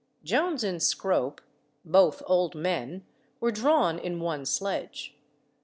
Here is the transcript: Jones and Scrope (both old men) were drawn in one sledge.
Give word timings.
Jones 0.23 0.63
and 0.63 0.81
Scrope 0.81 1.41
(both 1.85 2.23
old 2.25 2.55
men) 2.55 3.05
were 3.39 3.51
drawn 3.51 3.99
in 3.99 4.19
one 4.19 4.47
sledge. 4.47 5.15